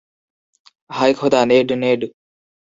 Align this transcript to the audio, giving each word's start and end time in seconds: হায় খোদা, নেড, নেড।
হায় 0.89 1.13
খোদা, 1.19 1.41
নেড, 1.49 1.69
নেড। 1.81 2.01